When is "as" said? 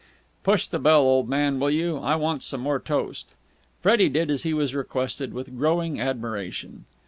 4.31-4.41